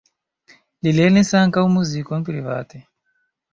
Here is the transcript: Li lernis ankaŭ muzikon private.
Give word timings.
Li 0.87 0.93
lernis 1.01 1.29
ankaŭ 1.41 1.65
muzikon 1.75 2.27
private. 2.33 2.83